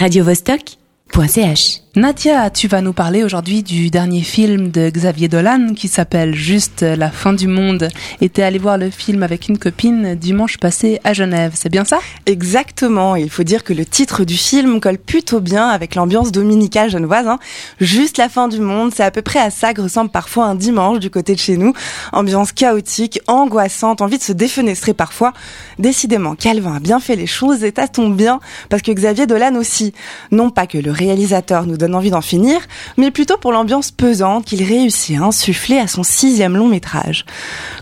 [0.00, 1.83] radiovostok.ch.
[1.96, 6.82] Nadia, tu vas nous parler aujourd'hui du dernier film de Xavier Dolan qui s'appelle Juste
[6.82, 7.88] la fin du monde.
[8.20, 11.84] Et t'es allé voir le film avec une copine dimanche passé à Genève, c'est bien
[11.84, 12.00] ça?
[12.26, 16.90] Exactement, il faut dire que le titre du film colle plutôt bien avec l'ambiance dominicale
[16.90, 17.28] genevoise.
[17.28, 17.38] Hein.
[17.80, 20.56] Juste la fin du monde, c'est à peu près à ça que ressemble parfois un
[20.56, 21.74] dimanche du côté de chez nous.
[22.12, 25.32] Ambiance chaotique, angoissante, envie de se défenestrer parfois.
[25.78, 29.54] Décidément, Calvin a bien fait les choses et ça tombe bien parce que Xavier Dolan
[29.54, 29.94] aussi.
[30.32, 32.60] Non pas que le réalisateur nous donne envie d'en finir,
[32.96, 37.26] mais plutôt pour l'ambiance pesante qu'il réussit à insuffler à son sixième long métrage.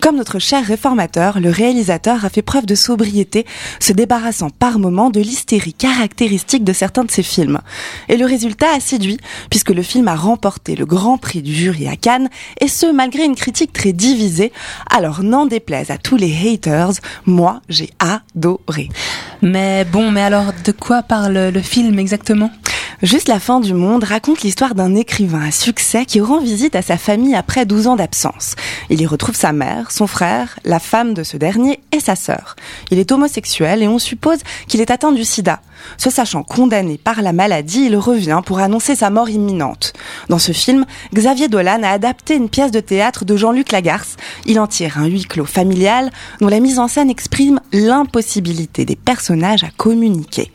[0.00, 3.44] Comme notre cher réformateur, le réalisateur a fait preuve de sobriété,
[3.80, 7.60] se débarrassant par moments de l'hystérie caractéristique de certains de ses films.
[8.08, 9.18] Et le résultat a séduit,
[9.50, 13.24] puisque le film a remporté le grand prix du jury à Cannes, et ce malgré
[13.24, 14.52] une critique très divisée.
[14.90, 16.92] Alors n'en déplaise à tous les haters,
[17.26, 18.88] moi j'ai adoré.
[19.42, 22.50] Mais bon, mais alors de quoi parle le film exactement?
[23.02, 26.82] Juste la fin du monde raconte l'histoire d'un écrivain à succès qui rend visite à
[26.82, 28.56] sa famille après 12 ans d'absence.
[28.90, 32.56] Il y retrouve sa mère, son frère, la femme de ce dernier et sa sœur.
[32.90, 35.62] Il est homosexuel et on suppose qu'il est atteint du sida.
[35.96, 39.94] Se sachant condamné par la maladie, il revient pour annoncer sa mort imminente.
[40.28, 40.84] Dans ce film,
[41.14, 44.16] Xavier Dolan a adapté une pièce de théâtre de Jean-Luc Lagarce.
[44.44, 46.10] Il en tire un huis clos familial
[46.42, 50.52] dont la mise en scène exprime l'impossibilité des personnages à communiquer.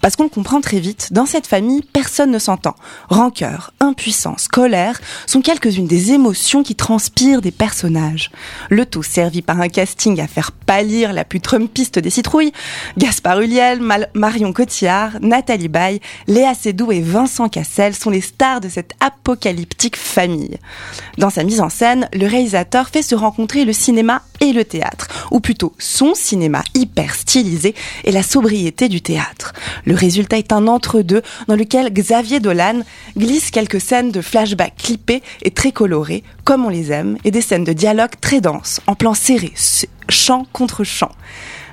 [0.00, 2.74] Parce qu'on comprend très vite, dans cette famille, personne ne s'entend.
[3.08, 8.30] Rancœur, impuissance, colère sont quelques-unes des émotions qui transpirent des personnages.
[8.70, 12.52] Le tout servi par un casting à faire pâlir la plus trumpiste des citrouilles,
[12.98, 13.80] Gaspard Ulliel,
[14.14, 19.96] Marion Cotillard, Nathalie Baye, Léa Seydoux et Vincent Cassel sont les stars de cette apocalyptique
[19.96, 20.58] famille.
[21.18, 25.08] Dans sa mise en scène, le réalisateur fait se rencontrer le cinéma et le théâtre,
[25.30, 29.52] ou plutôt son cinéma hyper stylisé et la sobriété du théâtre.
[29.84, 32.80] Le résultat est un entre-deux dans lequel Xavier Dolan
[33.16, 37.40] glisse quelques scènes de flashback clippés et très colorés, comme on les aime, et des
[37.40, 39.52] scènes de dialogue très denses, en plan serré,
[40.14, 41.10] chant contre chant.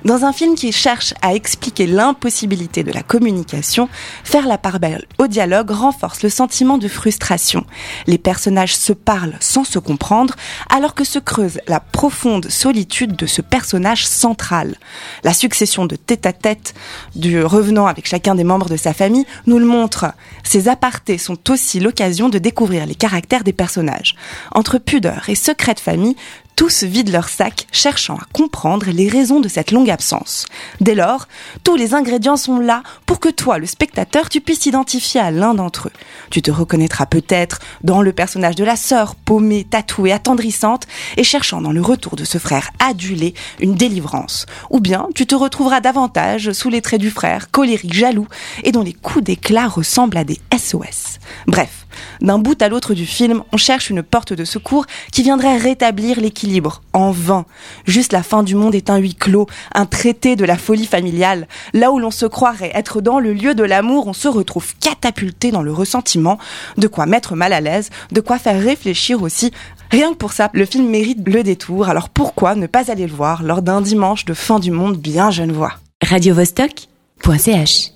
[0.04, 3.88] Dans un film qui cherche à expliquer l'impossibilité de la communication,
[4.24, 7.64] faire la part belle au dialogue renforce le sentiment de frustration.
[8.08, 10.34] Les personnages se parlent sans se comprendre,
[10.68, 14.74] alors que se creuse la profonde solitude de ce personnage central.
[15.22, 16.74] La succession de tête-à-tête
[17.14, 20.06] du revenant avec chacun des membres de sa famille nous le montre.
[20.42, 24.16] Ces apartés sont aussi l'occasion de découvrir les caractères des personnages.
[24.50, 26.16] Entre pudeur et secret de famille,
[26.56, 30.46] tous vident leur sac, cherchant à comprendre les raisons de cette longue absence.
[30.80, 31.28] Dès lors,
[31.64, 35.54] tous les ingrédients sont là pour que toi, le spectateur, tu puisses t'identifier à l'un
[35.54, 35.92] d'entre eux.
[36.30, 40.86] Tu te reconnaîtras peut-être dans le personnage de la sœur, paumée, tatouée, attendrissante,
[41.16, 44.46] et cherchant dans le retour de ce frère adulé une délivrance.
[44.70, 48.28] Ou bien tu te retrouveras davantage sous les traits du frère, colérique, jaloux,
[48.64, 51.18] et dont les coups d'éclat ressemblent à des SOS.
[51.46, 51.86] Bref,
[52.20, 56.20] d'un bout à l'autre du film, on cherche une porte de secours qui viendrait rétablir
[56.20, 56.82] l'équilibre.
[56.92, 57.46] En vain.
[57.86, 61.48] Juste la fin du monde est un huis clos, un traité de la folie familiale.
[61.72, 65.50] Là où l'on se croirait être dans le lieu de l'amour, on se retrouve catapulté
[65.50, 66.38] dans le ressentiment,
[66.76, 69.52] de quoi mettre mal à l'aise, de quoi faire réfléchir aussi.
[69.90, 73.14] Rien que pour ça, le film mérite le détour, alors pourquoi ne pas aller le
[73.14, 75.74] voir lors d'un dimanche de fin du monde bien genevois?
[76.02, 77.92] Radiovostok.ch